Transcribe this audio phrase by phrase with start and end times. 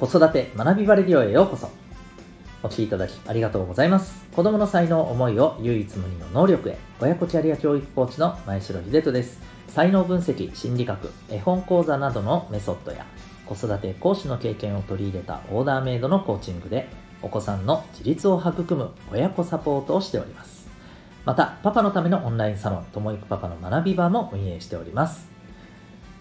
[0.00, 1.68] 子育て学びバレリオへようこそ。
[2.62, 4.26] お聴きいただきありがとうございます。
[4.34, 6.78] 子供の才能、思いを唯一無二の能力へ。
[7.02, 9.42] 親子キャリア教育コーチの前城秀人です。
[9.68, 13.04] 才能分析、心理学、絵本講座などのメソッドや、
[13.44, 16.88] 子育て講師の経験を取り入れたオーダーメイドのコーチングで、
[17.20, 20.66] お子さんの自立を育む親子サポートをしております。
[21.26, 25.28] また、パパのためのオンラインサロン、ともいくパパの学び場も運営しております。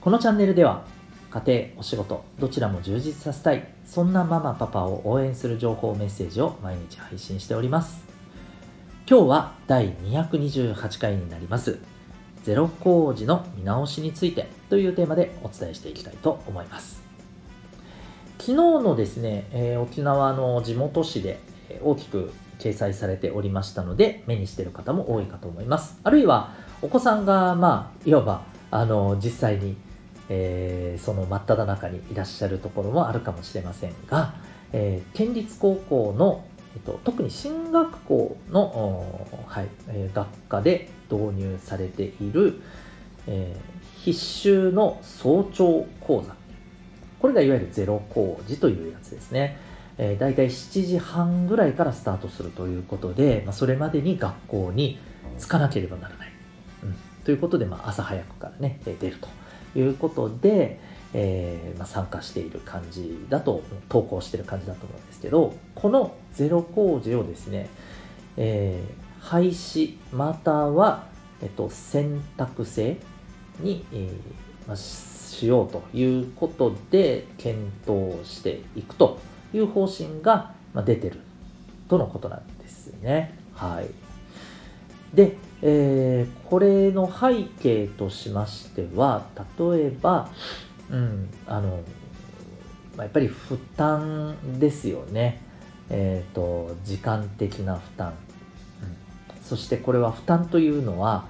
[0.00, 0.95] このチャンネルでは、
[1.36, 8.06] 家庭、お仕事、どちらも充実させたい、そんなママパパを応援する情報メッセージを毎日配信しております。
[9.06, 11.78] 今日は第228回になります。
[12.42, 17.02] ゼロ工事の見直しについてというテーマでお伝えしていきたいと思います。
[18.38, 21.38] 昨日のですね、えー、沖縄の地元紙で
[21.82, 26.00] 大きく掲載されておりましたので、目にしてる方も多いかと思います。
[26.02, 29.76] あるいは、お子さんが、まあ、いわば、あの、実際に
[30.28, 34.34] えー、その真っ只中にいらっしゃるところもあるかもしれませんが、
[34.72, 42.60] えー、県立高校の、えっと、特に進学校の、はいえー、学科で導入されている、
[43.26, 43.56] え、
[44.02, 46.34] 必修の早朝講座
[47.20, 49.56] これがいわゆるゼロ工事というやつですね。
[49.98, 54.98] えー、大体7時半ぐらいからスタートするということで、まあ、それまでに学校に
[55.38, 56.32] 着かなければならない。
[56.82, 59.28] うん、ということで、まあ、朝早くからね、出ると。
[59.76, 60.80] いうことで、
[61.14, 67.68] えー、まあ、参加している感じだと、投稿している感じだと思うんですけど、このゼロ工事をですね、
[68.36, 71.06] えー、廃止または、
[71.42, 72.98] えっと、選択制
[73.60, 79.18] に、えー、まあ、しようということで検討していくと
[79.52, 81.20] いう方針が、ま、出てる
[81.88, 83.38] とのことなんですね。
[83.54, 83.88] はい。
[85.14, 89.26] で、えー、これの背景としましては、
[89.58, 90.30] 例えば、
[90.90, 91.80] うん、あの、
[92.96, 95.42] まあ、やっぱり負担ですよね。
[95.88, 99.42] えっ、ー、と、時間的な負担、うん。
[99.42, 101.26] そしてこれは負担というのは、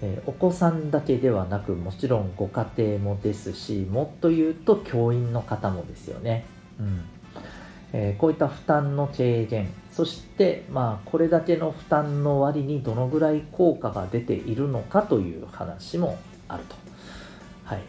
[0.00, 6.46] えー、お子さんだけではなく、もちろんご家庭もですし、もっと言うと教員の方もですよね。
[6.80, 7.17] うん
[7.92, 16.76] え、こういった負担の軽減、そして、まあ、これだけの負担の割にどのぐらい効果が出ているのかという話もあると。
[17.64, 17.82] はい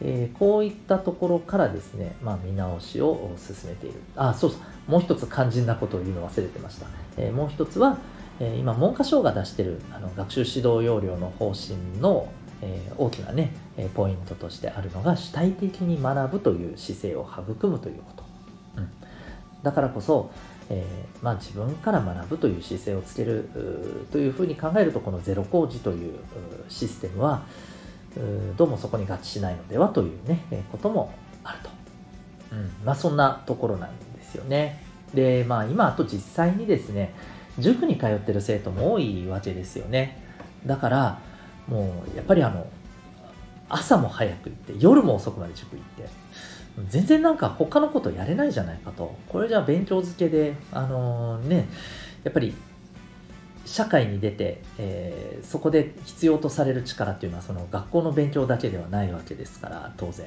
[0.00, 4.00] えー、こういったところからですね、まあ、見直しを進めている。
[4.14, 4.90] あ、そうそう。
[4.90, 6.86] もう一つ肝心なことを言うの忘れてました。
[7.16, 7.98] えー、もう一つは、
[8.38, 12.28] えー、今、文科省が出しているあの学習指導要領の方針の、
[12.60, 18.25] えー、大きなね、えポイントとしてあるのが主体的に学ぶという姿勢を育むということ。
[19.66, 20.30] だからこそ、
[20.70, 26.20] えー、まあ、自分から学ぶという姿勢をつけるというふうに考えるとこのゼロ工事という
[26.68, 27.42] システムは
[28.56, 31.12] どうもそこに合致しないのではというね、えことも
[31.42, 31.70] あると、
[32.52, 34.80] うんまあ、そんなところなんですよね。
[35.12, 37.12] でまあ今と実際にですね
[37.58, 40.22] 塾に通ってる生徒も多いわけですよね。
[40.64, 41.18] だから
[41.66, 42.68] もうやっぱりあの
[43.68, 46.08] 朝も早く行って夜も遅くまで塾行って
[46.88, 49.16] 全然なんか他のことやれないじゃないかと。
[49.28, 51.68] これじゃ勉強漬けで、あのー、ね、
[52.24, 52.54] やっぱり
[53.66, 60.26] 社会に出て、えー、そこで必要とされる力っていうのはその学校の勉強だけではないわけですから当然、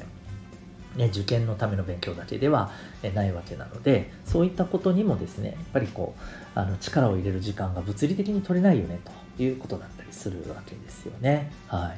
[0.96, 2.72] ね、受験のための勉強だけでは
[3.16, 9.00] ないわけなのでそういったことにもですねやっぱりこうあの力を入れる時間が物理的に取れないよね
[9.38, 11.52] ということだったりするわけですよね。
[11.68, 11.94] は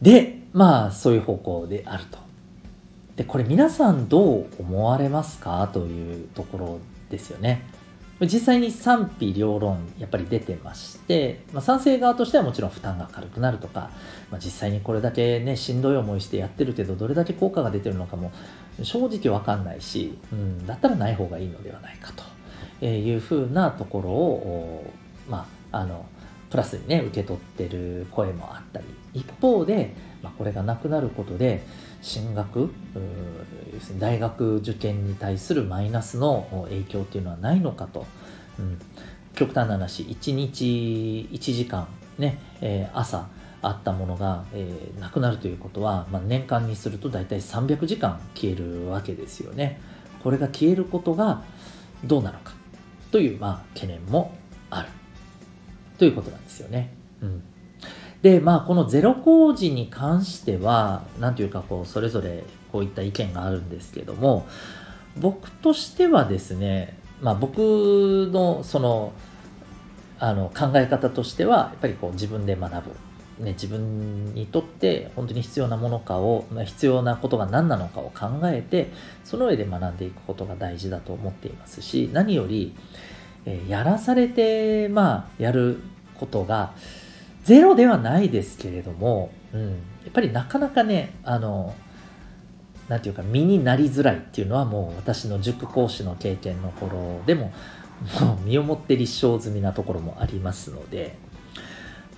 [0.00, 2.23] い、でまあそういう方向であると。
[3.16, 5.68] で、これ皆さんどう思われますか？
[5.72, 6.78] というところ
[7.10, 7.62] ですよね。
[8.20, 13.90] 実際に賛否両論やっぱり出てまして、まあ、賛成側としてはもちろん負担が軽くなるとか、
[14.30, 18.30] まあ、実際にこれだけねしんどい思いしてやってるけどどれだけ効果が出てるのかも
[18.82, 22.12] 正直わかんないし、うん、だったらない方がいいのではないか
[22.80, 24.90] というふうなところを
[25.28, 26.06] まああの
[26.54, 28.86] プラスにね受け取ってる声もあったり。
[29.12, 29.92] 一方で、
[30.22, 31.66] まあ、これがなくなることで
[32.00, 32.70] 進学
[33.72, 38.06] 要するに大学受験に対するマイナスの影響っていうのはないのかと、
[38.60, 38.78] うん、
[39.34, 41.88] 極端な話1日1時間
[42.18, 43.26] ね、えー、朝
[43.60, 49.80] あったものが、えー、なくなるということは、まあ、年間にすると大体300時間消えるわけですよね。
[50.22, 51.42] これが消えることが
[52.04, 52.52] どうなのか
[53.10, 54.36] という、まあ、懸念も
[54.70, 54.88] ある。
[56.04, 56.92] ということなんですよね。
[57.22, 57.42] うん
[58.20, 62.42] で、まあ、このゼロ工事に関しては、なんというか、こう、それぞれ
[62.72, 64.46] こういった意見があるんですけども、
[65.18, 69.12] 僕としてはですね、まあ、僕の、その、
[70.18, 72.96] あの、考え方としては、やっぱりこう、自分で学ぶ。
[73.40, 78.92] ね、自分にとって本当に必要なものかを、まあ、必要なことが何なのかを考えて
[79.24, 82.76] その上で学んでいくことが大事だと思っていますし何より、
[83.44, 85.80] えー、やらされて、まあ、やる
[86.18, 86.72] ことが
[87.44, 89.74] ゼロではないですけれども、うん、や
[90.08, 91.74] っぱりなかなかねあの
[92.88, 97.52] なんていうか身になりづらいっていうのはもう私の塾講師の経験の頃でも
[98.20, 101.16] もう身をもって立証済みなところもありますので、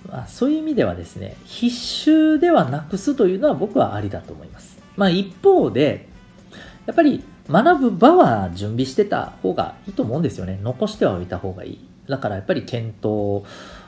[0.07, 4.77] まあ、そういう意味ではですね、必修ではなくすというのは僕はありだと思います。
[4.95, 6.07] まあ一方で、
[6.85, 10.59] やっぱり学ぶ場は準備してた方がいいと思うんですよね。
[10.61, 11.79] 残してはおいた方がいい。
[12.07, 13.43] だからやっぱり検討、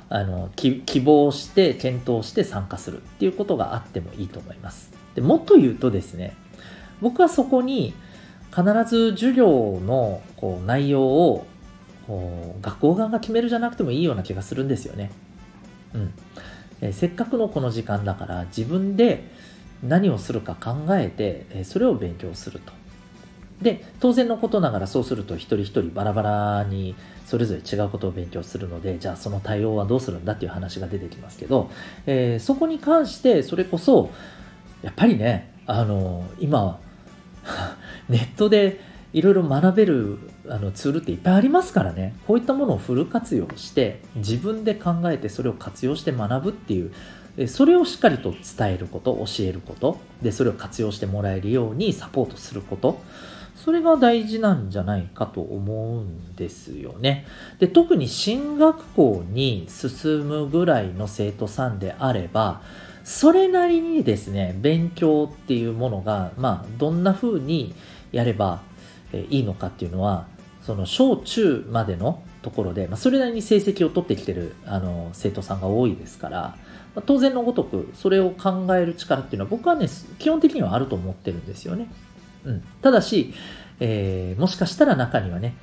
[0.09, 4.91] あの希望して検討して参加するっていうことがあってもいいと思います。
[5.15, 6.35] でもっと言うとですね、
[7.01, 7.93] 僕はそこに
[8.49, 11.45] 必ず授業のこう内容を
[12.61, 15.11] 学校側が決めるじゃなくてもいいような気がするんですよね。
[15.93, 16.13] うん
[16.81, 19.29] えせっかくのこの時間だから自分で
[19.83, 22.73] 何をするか考えて、えそれを勉強すると。
[23.61, 26.95] で当然のことながらそうすると一人一人バラバラに
[27.25, 31.69] それぞれ違うことを勉強するのでじゃあその対応はどうするんだっていう話が出てきますけど、
[32.05, 34.11] えー、そこに関してそれこそ
[34.81, 36.79] やっぱりねあの今
[38.07, 38.79] ネットで
[39.11, 42.15] いろいろ学べるあのツールっていっぱいありますからね。
[42.27, 53.01] こういったものをフル活用して自分で考えてそれを活用して学ぶっていうそれをしっかりと伝えること教えることでそれを活用してもらえるようにサポートすること。
[53.63, 57.27] それが大事なんじゃないかと思うんですよね。
[57.59, 62.61] で特に進学校に進むぐらいの生徒さんであれば
[63.03, 67.75] それなりにですね勉強っていうものがまあどんな風に
[68.13, 68.61] やれば
[69.13, 70.27] いいのかっていうのは
[70.61, 76.57] その小中までのところで、まあ、それなりに成績を取ってきてるあの生徒さんが多いですから、ま
[76.97, 81.91] あ、当然のごとくそれを考える力っていうのは僕はね基本的にはあると思ってるんですよね。
[82.45, 83.33] うん、ただし、
[83.79, 85.55] えー、もしかしたら中にはね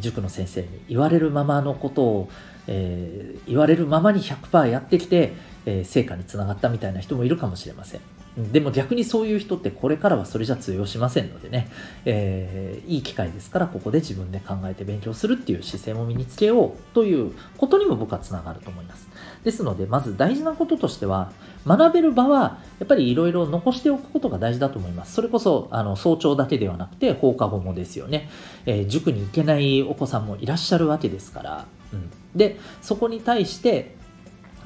[0.00, 2.28] 塾の先生に言われるままのことを、
[2.66, 5.32] えー、言われるままに100%やってきて、
[5.66, 8.00] えー、成果につながったみたいな人もいるかもしれません。
[8.36, 11.68] でも逆にそういう人ってこれからはそれじゃ通用しませんのでね、
[12.04, 19.08] えー、いい機会ですからここで自分で考えて勉強するっていう姿勢も身につけようということにも僕はつながると思います。
[19.44, 21.30] ですのでまず大事なこととしては
[21.64, 25.14] 学べる場はやっぱりいろいろ残しておくことが大事だと思います。
[25.14, 28.28] それこそあの早朝だけではなくて放課後もですよね、
[28.66, 33.94] えー、塾に行けないお子さんもいらっしゃるわけですから、うん、でそこに対して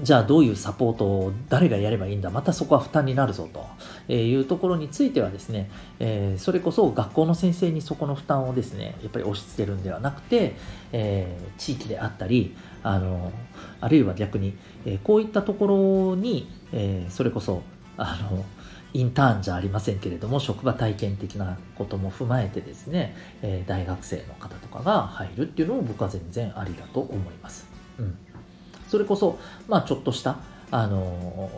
[0.00, 2.31] じゃあどういうサポートを誰がやればいいんだ？
[2.31, 3.67] またそこは負担になるぞと。
[4.12, 5.69] いうところについてはですね、
[5.99, 10.55] え、それこそ学校の先生にそこの負担をですねやっぱり押し付けるんではなくて、
[10.93, 12.55] え、地域であったり
[12.85, 13.32] あの
[13.81, 14.56] あるいは逆に、
[14.87, 17.62] え、こういったところに、えそれこそ
[17.97, 18.44] あの
[18.94, 27.69] インターンじゃありませんけれども職場体験的なことも踏まえてですね、え大学生の方とかが入るっていうのも僕は全然ありだと思います。
[27.99, 28.17] うん。
[28.88, 29.38] それこそ、
[29.69, 30.38] まあ、ちょっとした、
[30.70, 31.50] あの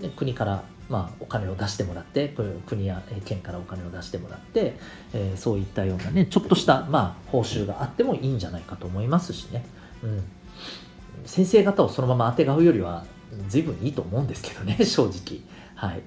[0.00, 2.34] ね、国から、まあ、お金を出してもらって
[2.66, 4.74] 国や県からお金を出してもらって、
[5.12, 9.64] えー、そういったようなねちょっとした、まあ、報酬があってもいいんじゃないかと思いますしね、
[10.02, 10.24] うん、
[11.26, 13.04] 先生方をそのままあてがうよりは
[13.46, 15.40] 随分いいと思うんですけどね正直。
[15.76, 16.02] はい。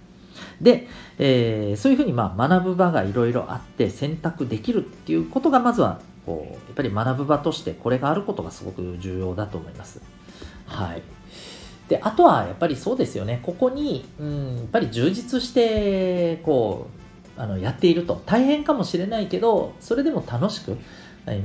[0.62, 0.88] で、
[1.20, 10.02] えー、そういうふうにまあ学ぶ場がいろいろあって選択できるっていうことがまずはこうやっぱり学ぶ場としてこれがあることがすごく重要だと思います。
[10.66, 11.02] はい。
[11.88, 13.40] で、あとはやっぱりそうですよね。
[13.44, 16.88] ここに、うん、やっぱり充実して、こ
[17.38, 18.22] う、あの、やっていると。
[18.26, 20.78] 大変かもしれないけど、それでも楽しく、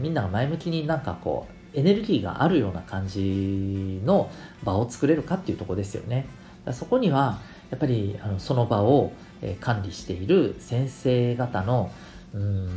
[0.01, 4.31] みんなが前向きになんかこう、エネルギーがあるような感じの
[4.65, 6.27] 場を作れるかっていうとこですよね。
[6.73, 9.13] そこには、やっぱりあのその場を
[9.61, 11.91] 管理している先生方の、
[12.35, 12.69] うん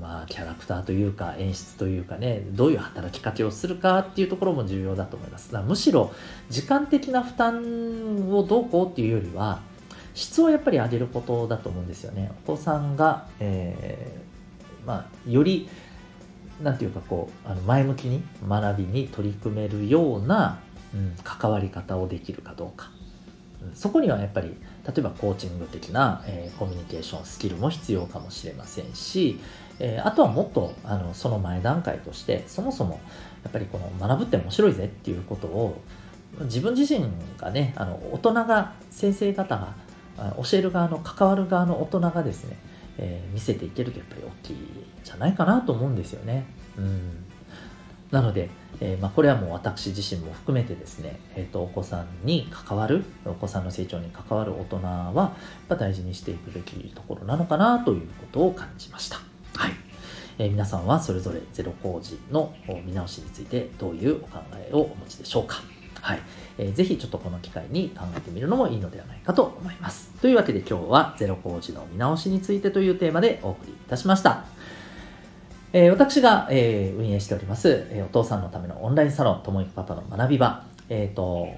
[0.00, 5.56] まあ、キャラクターというか演出というかねどういう働きかけをするかっていうところも重要だと思います。
[5.56, 6.12] むしろ
[6.50, 9.60] 時間的な負担をどうこうっていうよりは
[10.14, 12.30] 質をやっぱり上げることだと思うんですよね。
[12.46, 15.68] お子さんが、えー、まあ、より
[16.62, 20.60] なんていうかこうあの前向きに学びに取り組めるような、
[20.94, 22.90] うん、関わり方をできるかどうか、
[23.74, 29.40] そこにはやっぱり例えばコーチング的な、えー、コミュニケーションスキルも必要かもしれませんし、
[29.78, 33.00] えー、あとはもっとあのその前段階としてそもそも
[33.42, 35.80] やっぱりこの学ぶって面白いぜっていうことを
[36.42, 37.06] 自分自身
[37.38, 39.74] がねあの大人が先生方が
[40.36, 42.56] 教える側の関わる側の大人がですね、
[42.98, 46.44] えー、見せていけるとやっぱり大きいんじゃないかなと思うんですよね。
[46.76, 47.24] うん
[48.10, 48.48] なので、
[48.80, 55.32] えー、まあ、これはもう私自身も含めてですね、えーと、お子さんに関わるお子さんの成長に関わる大人は
[55.68, 59.16] や大事にしていくべきところなのかなということを感じました。
[59.56, 59.72] はい
[60.38, 62.52] えー、皆さんはそれぞれゼロ工事の
[62.84, 65.62] 見直しについてどういうお考えをお持ちでしょうか。
[66.00, 66.20] はい。
[66.58, 70.10] えー、ぜひちょっとこの機会に考えてみるのもいいのではないかと思います。
[70.20, 74.53] というわけで今日はゼロ工事の見直しについてというテーマでお送りいたしました。
[75.76, 80.64] えー、私が、えー、運営しております、えー、お父さんのためのオンラインサロン、ともいくパパの学び場。
[80.88, 81.48] えっ、ー、と、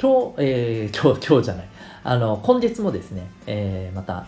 [0.00, 1.68] 今日、えー、 今日、今日じゃない。
[2.04, 4.26] あの、今月もですね、えー、また、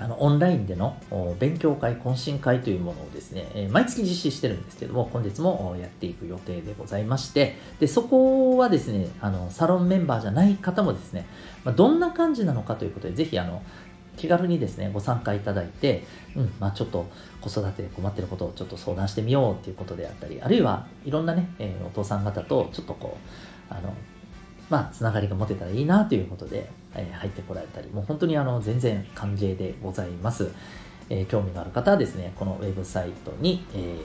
[0.00, 0.96] あのオンラインでの
[1.38, 11.26] 勉強会、懇親会というものをですね、え毎月実施してるんですけども、本日もやっていく予定でございまして、でそこはですね、あのサロンメンバーじゃない方もですね、
[11.62, 13.62] まあ、どんな感じなのかということで、ぜひあの
[14.16, 16.04] 気軽にですね、ご参加いただいて、
[16.36, 17.06] うんまあ、ちょっと
[17.40, 23.16] 子育てで困ってることをちょっと相談してみようっていうことであったり、あるいはいろんなね、えー、お父さん方とちょっとこ
[23.70, 23.94] う、あの、
[24.70, 30.50] まあ、つながりが持てたらいいなということで、えー、入ってこられたり、もう本当にあの、全然歓迎でございます。
[31.10, 33.96] えー、興味がある方はですね、このウェブサイトに、え、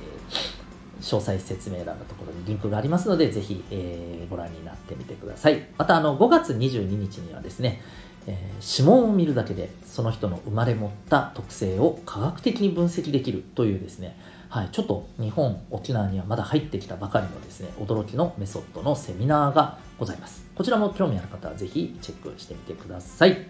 [0.99, 5.67] 詳細説明欄のところにリンクがありますので、ぜひ、えー、ご覧になってみてください。
[5.77, 7.81] また、あの、5月22日にはですね、
[8.27, 14.19] えー、指紋を見るだけでその人の生まれ持った特性を科学的に分析できるというですね、
[14.49, 20.45] はい、ちょっと日本沖縄にはまだ入ってきたばかりのですね驚きのメソッドのセミナーがございます。
[20.55, 23.47] こちらも興味ある方はぜひチェックしてみてください。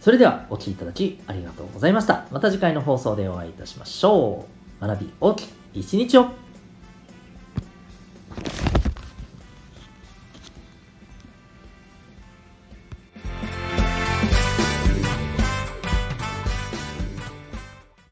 [0.00, 2.26] それではお聴きいただきありがとうございました。
[2.30, 4.46] また次回の放送でお会いいたしましょ
[4.80, 4.86] う。
[4.86, 6.49] 学び大きい一日を。